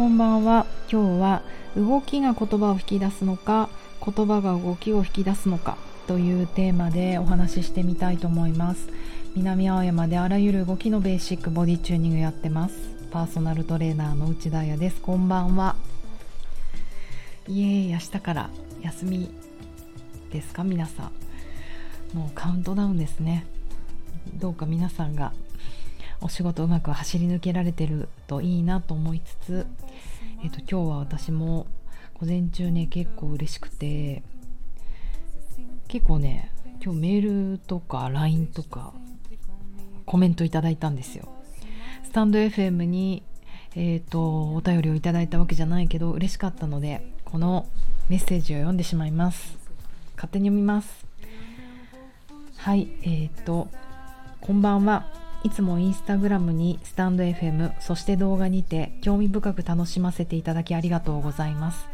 [0.00, 0.64] こんばんは。
[0.90, 1.42] 今日は
[1.76, 3.68] 動きが言葉を引き出すのか
[4.02, 5.76] 言葉が動きを引き出すのか
[6.06, 8.88] というテーマでお話ししてみたいと思います。
[9.36, 12.76] 南青山であらゆる動きのベーシックボディチューニングやってます。
[13.10, 15.02] パーソナルトレーナーの内田彩です。
[15.02, 15.76] こんばんは。
[17.46, 18.48] いえー明日から
[18.80, 19.30] 休み
[20.32, 20.64] ですか？
[20.64, 21.10] 皆さ
[22.14, 22.16] ん。
[22.16, 23.44] もうカウントダウンですね。
[24.36, 25.34] どうか皆さんが
[26.22, 29.66] お仕事うまく走り抜けられてるといいなと思いつつ、
[30.42, 31.66] えーと、今日は私も
[32.14, 34.22] 午前中ね結構嬉しくて
[35.86, 36.50] 結構ね
[36.82, 38.94] 今日メールとか LINE とか
[40.06, 41.28] コメントいただいたんですよ。
[42.04, 43.22] スタンド FM に
[43.76, 47.66] えーとお便りをいただいたわけじゃないけど嬉しかったのでこの
[48.08, 49.58] メッセージを読んでしまいます。
[50.16, 51.06] 勝手に読みます。
[52.56, 53.68] はいえーと
[54.40, 55.19] こんばんは。
[55.42, 61.86] いつもインスタグラムにスタンド FM そして動画にて興味深く楽しませていただきありがとうございます、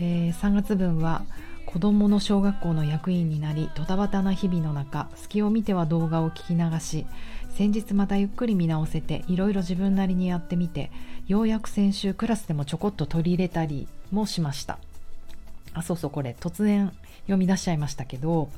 [0.00, 1.22] えー、3月分は
[1.64, 7.06] 子どもの小学校の役員になりドタバタな日々の中隙を見ては動画を聞き流し
[7.56, 10.90] 先日またゆっくり見直せていろいろ自分なりにやってみて
[11.26, 14.78] ようやく先週クラスでもちょこっと取り入れたりもしました。
[15.74, 18.48] あそうそうこれ突然読み出しちゃいましたけど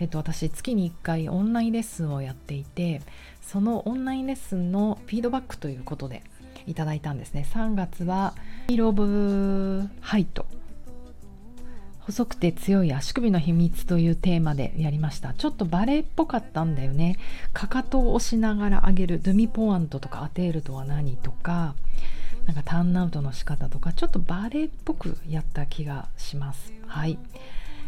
[0.00, 3.02] えっと、私月に1回オンラインレッスンをやっていて
[3.50, 6.22] そのオンラインレッスンのフィードバックということで
[6.68, 7.44] いただいたんですね。
[7.52, 8.34] 3月は
[8.70, 10.46] 「ヒール・オブ・ハイト」
[11.98, 15.34] 細くて強い足首の秘密というテーマでやりました。
[15.34, 17.16] ちょっとバレエっぽかったんだよね。
[17.52, 19.20] かかとを押しながら上げる。
[19.20, 21.74] ドゥミポワントとかアテールとは何とか。
[22.46, 23.92] なんかターンアウトの仕方とか。
[23.92, 26.72] ちょっとバレエっぽくやった気がします。
[26.86, 27.18] はい。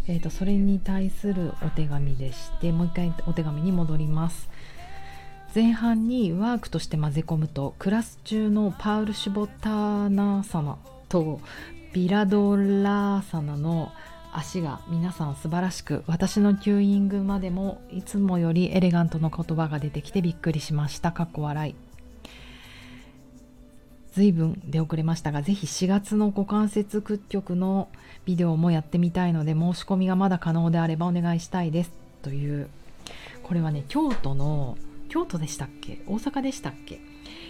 [0.08, 4.50] えーと、それに対するお手紙でしてもう一回お手紙に戻ります。
[5.55, 10.78] 前半にワークとして混ぜ込むとクラス中のパウル・シュボターナ様
[11.09, 11.41] と
[11.92, 13.93] ビラドラーサナの
[14.32, 21.75] 足が皆さん素晴らしく私のキューイングまでもいつもよりエレガントの言葉が出てきてびっくりしましたかっこ笑い
[24.12, 27.88] 随分出遅れましたが、ぜひ4月の股関節屈曲の
[28.26, 31.93] ビデオもやってみたいので、申し込みがまだ可能であればお願いしたいです。
[32.21, 32.69] という、
[33.43, 34.76] これはね、京都の、
[35.12, 35.99] 京都でしたっけ？
[36.06, 36.99] 大阪でしたっけ？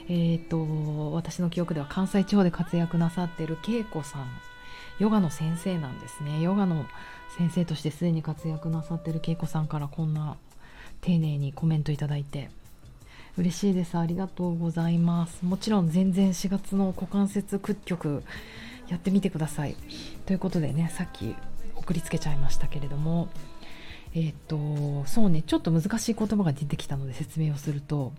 [0.09, 4.27] えっ、と、私の記憶では関西地方で活躍なさってる恵子さん、
[4.99, 6.43] ヨガの先生なんですね。
[6.43, 6.87] ヨガの
[7.39, 10.37] 先生としてすでに活躍なさってる恵子さんからこんな
[11.03, 12.51] 丁寧にコメントいただいて、
[13.39, 13.97] 嬉しいです。
[13.97, 15.45] ありがとうございます。
[15.45, 18.25] もちろん全然4月の股関節屈曲
[18.89, 19.77] やってみてください。
[20.27, 21.37] ということでねさっき
[21.77, 23.29] 送りつけちゃいましたけれども。
[24.15, 28.13] えっ、ー、とそうねちょっと難しい言葉が出てきたので説明をすると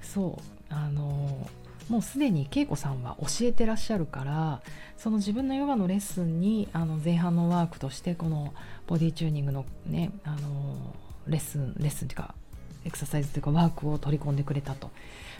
[0.00, 0.38] そ
[0.70, 1.48] うあの
[1.88, 4.62] もうすでに恵子さんは教えてらっしゃるから
[4.96, 8.54] その自分のヨガのレッスンにあの前半のワークとしてこの
[8.86, 10.94] ボディチューニングのねあの
[11.26, 12.34] レッスンレッスンっていうか
[12.86, 14.90] エクササイズというかワークを取り込んでくれたと。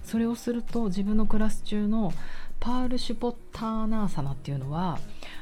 [0.02, 2.12] それをすると自分のクラス中の
[2.60, 4.98] パール・シュポッターナーサナっていうのは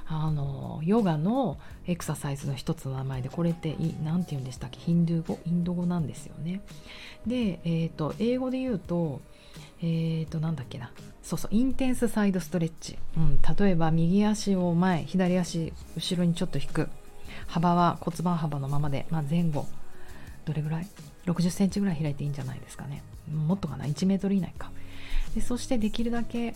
[0.06, 4.78] あのヨガのエクササイズの一つの名前でこれって何て言うんでしたっけ？
[4.78, 5.38] ヒンドゥー語？
[5.46, 6.60] インド語なんですよね。
[7.26, 9.20] で、えーと、英語で言うと
[9.80, 10.90] えーとなんだっけな？
[11.22, 16.88] そうそうインテンスサイドストレッチ、うん、例えば右足を前左足後ろにちょっと引く。
[17.46, 19.66] 幅は骨盤幅のままで、まあ、前後。
[20.44, 20.86] どれぐらい
[21.26, 23.02] ？60センチぐらい開いていいんじゃないですかね。
[23.32, 24.70] もっとかな？1メートル以内か。
[25.34, 26.54] でそしてできるだけ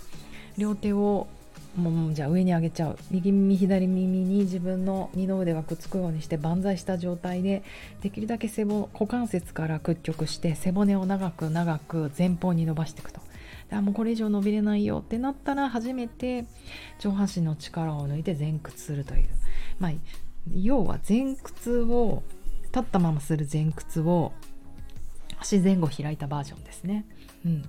[0.58, 1.28] 両手を
[1.76, 7.62] もうじゃあ上に上げちゃう右耳左耳に自分の二の腕がくっつくようにして万歳した状態で
[8.00, 13.20] できるだけ背骨股関節から屈曲して背骨を長く長く前方に伸ばしていくと
[13.70, 16.46] あもうこれ以上伸びれないよってなったら初めて
[16.98, 19.26] 上半身の力を抜いて前屈するという
[19.78, 19.92] まあ
[20.54, 22.22] 要は前屈を
[22.66, 24.32] 立ったままする前屈を
[25.38, 27.04] 足前後開いたバージョンですね。
[27.44, 27.64] うん。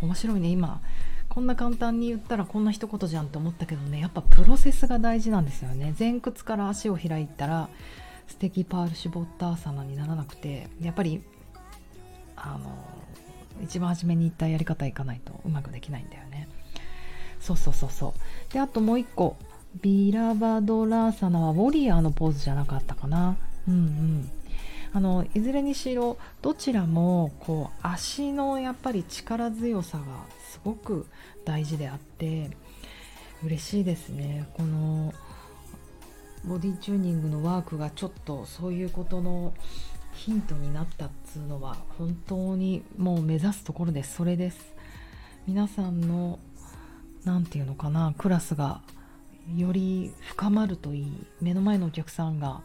[0.00, 0.80] 面白いね、今。
[1.34, 5.92] こんな簡単に言ったらこんな一言じゃんって思ったけどね、やっぱプロセスが大事なんですよね。
[5.98, 7.68] 前屈から足を開いたら、
[8.28, 11.22] 素敵パールシュボッターサナにならなくて、やっぱり、
[12.36, 12.70] あの、
[13.64, 16.48] 一番初めに言ったやり方いかないとうまくできないんだよね。
[17.40, 18.14] そうそうそうそ
[18.50, 18.52] う。
[18.52, 19.36] で、あともう一個。
[19.82, 23.36] ビラバドラーサナはウォリアーのポーズじゃなかったかな。
[23.66, 24.30] うんうん
[24.94, 30.04] あのいずれにしろどちらもこう足のやっぱり力強さが
[30.48, 31.06] すごく
[31.44, 32.50] 大事であって
[33.44, 34.48] 嬉しいですね。
[34.54, 35.12] この
[36.44, 39.52] ボディチューニングのワークがちょっとそういうことの
[40.12, 44.74] ヒントになったっつうのは本当にもう目指すところですそれです。
[45.48, 46.38] 皆さんの
[47.24, 48.80] 何て言うのかなクラスが
[49.56, 52.62] より深まるといい目の前のお客さんが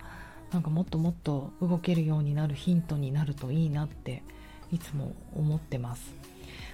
[0.51, 4.23] なんかもっともっと動けるようになるヒントになるといいなって
[4.71, 6.13] いつも思ってます。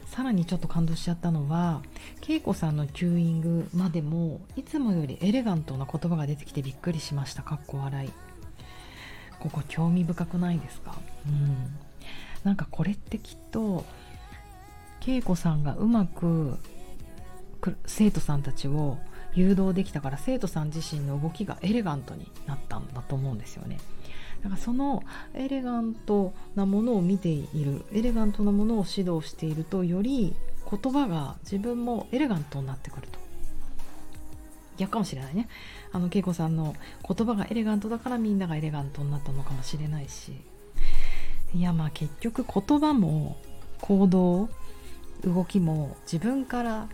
[0.08, 1.82] さらにちょっと感動しちゃったのは
[2.26, 7.44] 恵子さんのキューイングまでもいつもよりエレガントな言葉が出てきてびっくりしました。
[7.44, 8.12] かっこ笑い。
[9.40, 10.96] ここ興味深くないですか？
[11.28, 11.78] うん。
[12.44, 13.84] なんかこれってきっと
[15.06, 16.58] 恵子さんがうまく
[17.86, 18.98] 生徒さんたちを
[19.36, 23.78] 誘導できたから生徒さん自身の動きがエレガントになったんだと思うんですよね。
[24.42, 25.04] だからその
[25.34, 30.36] エレガントなものを見ているエレガントなものを指導しているとより
[30.70, 33.20] 言葉が自分もエレガントになってくると。
[34.78, 35.48] 逆かもしれないね。
[35.92, 36.76] あの恵子さんの
[37.08, 40.34] 言葉がエレガントだからみんながエレガントになったのかもしれないし。
[41.54, 43.38] いやまあ結局言葉も
[43.80, 44.50] 行動
[45.24, 46.90] 動きも自分から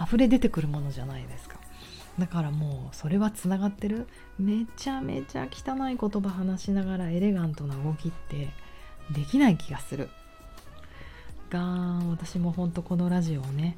[0.00, 1.63] 溢れ出てくるものじゃないですか。
[2.18, 4.06] だからもうそれはつながってる。
[4.38, 8.50] めちゃめちゃ汚い言葉話しながらエレガントな動きって
[9.12, 10.08] できない気がする。
[11.50, 11.60] が
[12.10, 13.76] 私もほんとこのラジオをね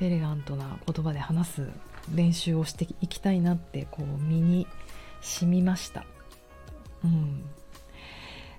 [0.00, 1.68] エレガントな言葉で話す
[2.14, 4.66] 練習をしていきたいなってこう身に
[5.20, 6.04] 染みました。
[7.04, 7.44] うん。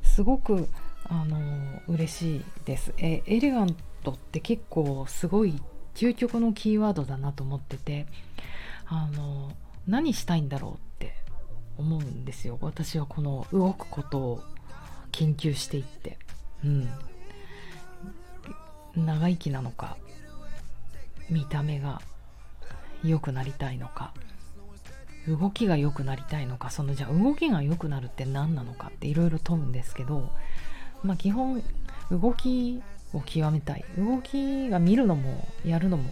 [0.03, 0.67] すごく
[1.05, 1.37] あの
[1.87, 2.93] 嬉しいです。
[2.97, 5.61] えエレガントって結構すごい
[5.95, 8.07] 究極のキーワードだなと思ってて
[8.89, 9.51] あの
[9.87, 11.13] 何したいんだろうって
[11.77, 12.57] 思うんですよ。
[12.61, 14.43] 私はこの動くことを
[15.11, 16.17] 研究していって。
[16.63, 16.89] うん。
[18.95, 19.97] 長生きなのか
[21.29, 22.01] 見た目が
[23.03, 24.13] 良くなりたいのか
[25.27, 30.29] 動きが良くなりたいのかそのじゃあ動きが良くなるって何なのかっていろいろ問うんですけど
[31.03, 31.63] まあ基本
[32.11, 32.81] 動き
[33.13, 33.83] を極めたい。
[33.97, 36.11] 動きが見るのもやるのも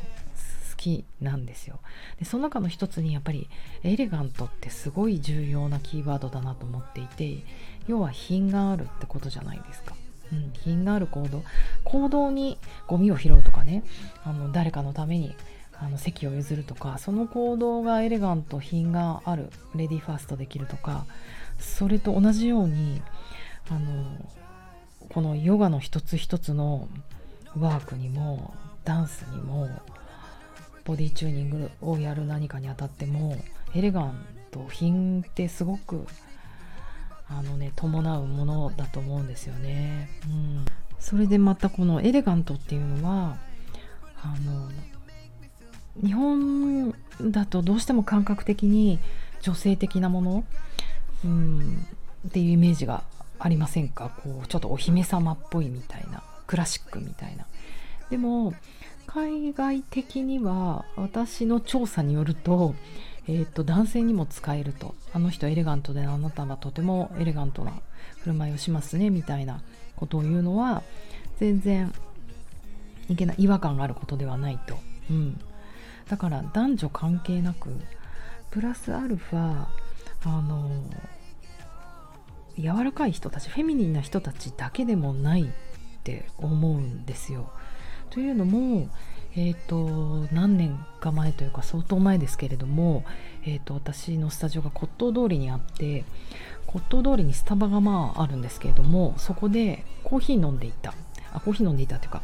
[0.77, 1.79] きなんですよ
[2.19, 3.49] でその中の一つにやっぱり
[3.83, 7.43] エレガントってすごい重要なキーワードだなと思っていて
[7.87, 9.95] 要は品があるってことじゃないですか。
[10.29, 11.41] うん、品がある行動
[11.85, 13.83] 行動にゴミを拾うとかね
[14.25, 15.33] あの誰かのために
[15.79, 21.05] あの席を譲るとかその行動がエレガント品があるレディーファーストできるとか
[21.59, 23.01] それと同じように
[23.69, 24.05] あの
[25.09, 26.89] このヨガの一つ一つの
[27.57, 28.53] ワークにも
[28.83, 29.69] ダンスにも
[30.87, 33.35] ボディチューニングをやる何かにあたっても
[33.75, 36.07] エレガント品ってすごく
[37.27, 40.09] あのね伴うものだと思うんですよね。
[40.27, 40.65] うん、
[40.97, 43.37] それでまたこのエレガントっていうのは
[44.23, 44.71] あの
[46.01, 48.99] 日本だとどうしても感覚的に
[49.41, 50.45] 女性的なもの、
[51.25, 51.85] うん、
[52.29, 53.03] っていうイメージが
[53.39, 54.09] ありませんか？
[54.23, 57.45] こうちょっとお姫様っぽいみたいなクラシックみたいな。
[58.09, 58.53] でも
[59.07, 62.75] 海外的には私の調査によると,、
[63.27, 64.93] えーと、男性にも使えると。
[65.13, 67.73] あの人エレガントであなたはとてもエレガントな
[68.19, 69.61] 振る舞いをしますねみたいな
[69.95, 70.83] ことを言うのは
[71.39, 71.91] 全然
[73.09, 74.77] いけない違和感があることではないと、
[75.09, 75.39] うん、
[76.07, 77.69] だから男女関係なく
[78.51, 79.65] プラスアルファ
[80.25, 80.69] あの
[82.57, 85.47] 柔らかい人たちフェミニンな人たちだけでもないっ
[86.03, 87.49] て思うんですよ。
[88.09, 88.89] というのも、
[89.35, 93.05] えーと、何年か前というか相当前ですけれども、
[93.45, 96.03] えーと、私のスタジオが骨董通りにあって
[96.65, 100.93] 骨董通りにスタバがまああるんですけれどもそこでコーヒー飲んでいた。
[101.33, 102.21] あコーヒー飲んでいたというか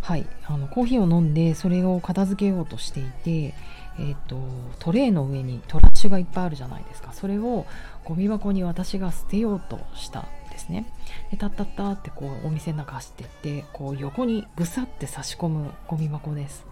[0.00, 3.54] はいあのコーヒーを飲んでそれを片付けようとしていて、
[3.98, 4.38] えーと
[4.78, 7.12] トレーの上にトラッシュがいっぱいあるじゃないですか。
[7.12, 7.66] それを
[8.04, 10.86] ゴミ箱に私が捨てようとしたんですね。
[11.30, 16.64] でタッタッタってこうお店の中走っていってこう横にぐさって差し込むゴミ箱です。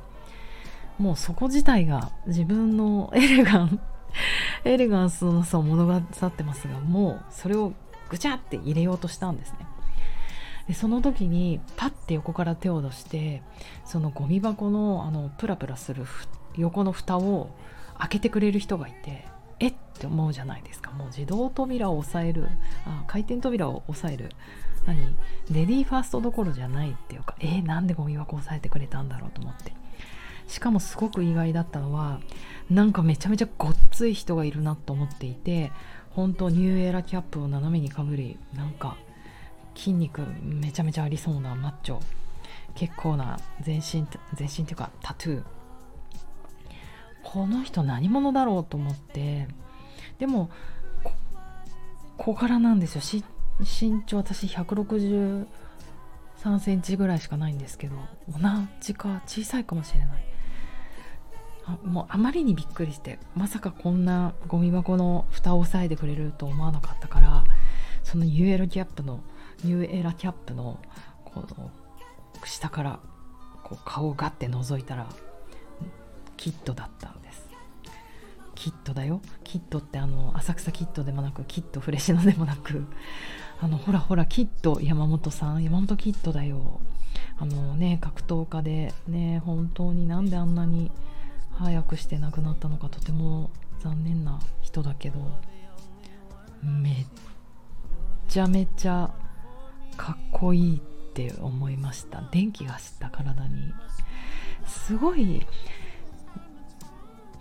[0.99, 3.81] もうそこ自体が自分のエレガン
[4.65, 7.73] エレガンスのさを物語ってますがもうそれを
[8.11, 9.59] ぐちゃって入れようとしたんですね。
[10.69, 13.43] でその時にパッて横から手を出して
[13.85, 16.05] そのゴミ箱のあのプラプラする
[16.57, 17.51] 横の蓋を
[17.99, 19.27] 開けてくれる人がいて
[19.59, 20.91] えって思うじゃないですか。
[20.93, 22.49] もう自動扉を押さえる
[22.87, 24.31] あ回転扉を押さえる。
[24.87, 25.15] 何？
[25.51, 29.73] レディーファーストどころじゃないっていうかえー、なんでゴミ箱押さえてくれたんだろうと思って。
[30.49, 32.19] しかもすごく意外だったのは
[32.69, 35.71] なんかめちゃめちゃごっつい人がいるなと思っていて
[36.11, 38.97] 本当ニューエラキャップを斜めにかぶりなんか
[39.77, 42.01] 筋肉めちゃめちゃありそうなマッチョ
[42.75, 44.05] 結構な全身
[44.35, 45.43] 全身っていうかタトゥー。
[47.33, 49.47] この人何者だろうと思って。
[50.19, 50.51] でも
[52.19, 53.23] 小柄なんですよ。
[53.61, 55.47] 身長私163
[56.59, 57.95] センチぐらいしかないんですけど
[58.29, 58.39] 同
[58.81, 60.09] じか小さいかもしれない。
[61.67, 67.45] あもうあまりにびっくりしてまさかこんなゴミ箱の蓋を押さえてくれると思わなかったから
[68.03, 69.21] そのニューエラキャップの
[69.63, 70.81] ニューエラキャップの
[71.25, 71.71] この
[72.45, 72.99] 下から
[73.63, 75.07] こう顔をガッて覗いたら
[76.41, 77.51] キットだったんです。
[78.55, 79.21] キットだよ。
[79.45, 82.87] キットってあの浅草キットでもなくキットフレシノでもなく
[83.61, 86.81] あのほらほらキット山本さん山本キットだよ。
[87.39, 90.91] あのね格闘家でね本当になんであんなに
[91.59, 95.19] 早くして亡くなったのかとても残念な人だけど
[96.63, 97.07] めっ
[98.29, 99.11] ちゃめちゃ
[99.99, 100.81] かっこいいっ
[101.13, 102.23] て思いました。
[102.33, 103.75] 電気が走った体に。
[104.67, 105.47] すごい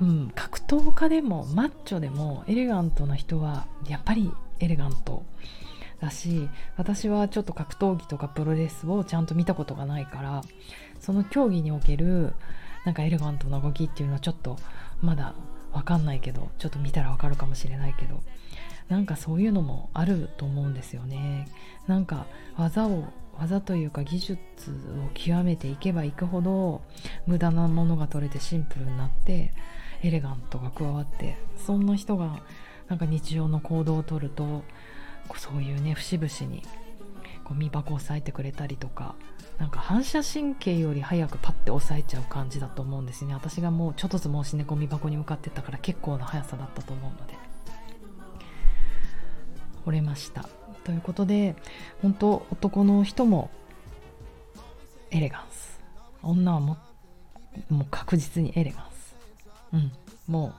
[0.01, 5.23] うん格闘家でもマッチョでもエレガントな人はやっぱりエレガント
[5.99, 10.41] だし私はちょっと格闘技とかプロレスをちゃんと見たことがないから
[10.99, 12.33] その競技における
[12.85, 14.57] なんかエレガントな動きっていうのはちょっと
[15.01, 15.35] まだ
[15.73, 18.21] 分かんないけどちょっと見たら分かるかもしれないけど
[18.87, 21.47] なんかそういうのもあると思うんですよね。
[21.85, 22.25] なんか
[22.57, 23.03] 技を
[23.37, 24.37] 技というか技術
[24.71, 26.81] を極めていけばいくほど
[27.25, 29.53] 無駄なものが取れてシンプルになって
[30.01, 32.39] エレガントが加わってそんな人が
[32.87, 34.63] なんか日常の行動をとると
[35.37, 36.63] そういうね節々に
[37.43, 39.15] ゴミ箱を押さえてくれたりとか
[39.57, 43.33] なんか反射神経より早くパッて押さえちゃう感じだと思うんですね。
[43.33, 47.33] 私がもうちょっとずつ申しねゴミ箱に向かってったから結構な速さだったと思うので。
[49.85, 50.47] 折れました。
[50.85, 51.55] ということで
[52.01, 53.49] 本当男の人も
[55.11, 55.81] エレガンス。
[56.21, 56.77] 女はも
[57.69, 58.98] もう確実にエレガンス。
[59.73, 59.91] うん。
[60.27, 60.53] も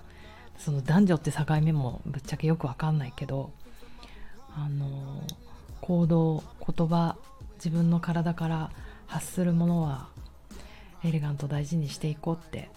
[0.58, 3.50] うその男女って境目もぶっちゃけよくわかんないけど
[4.54, 5.22] あの
[5.80, 7.16] 行動言葉
[7.56, 8.70] 自分の体から
[9.06, 10.08] 発するものは
[11.02, 12.68] エレガント大事にしていこうって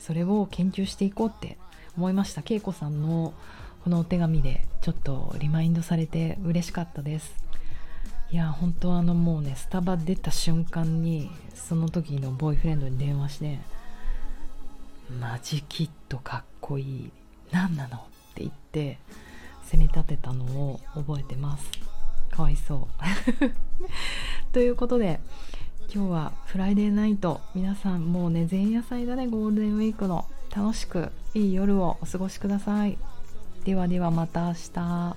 [0.00, 1.56] それを研究していこうって
[1.96, 2.42] 思いました。
[2.44, 3.32] 恵子さんの
[3.84, 7.34] このお手紙でちょっとリマインドされて嬉しかったです。
[8.30, 13.60] いや本当あのもうねスタバ出た瞬間にその時のボーイフレンドに電話して
[15.10, 17.10] 「マジキッドかっこいい
[17.52, 18.00] 何なの?」っ
[18.34, 18.98] て言って
[19.64, 21.70] 責め立てたのを覚えてます。
[22.30, 22.88] かわいそう。
[24.52, 25.20] ということで
[25.94, 27.40] 今日はフライデーナイト。
[27.54, 29.26] 皆さんもうね前夜祭だね。
[29.26, 32.98] ゴールデンウィークの楽しくいい夜をお過ごしください。
[33.64, 35.16] ではではまた明日。